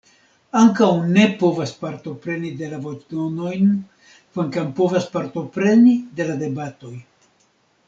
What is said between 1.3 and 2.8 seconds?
povas partopreni de la